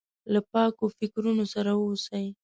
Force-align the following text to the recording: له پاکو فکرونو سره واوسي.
له 0.33 0.39
پاکو 0.51 0.85
فکرونو 0.97 1.45
سره 1.53 1.71
واوسي. 1.75 2.25